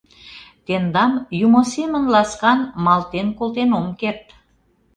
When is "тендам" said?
0.65-1.11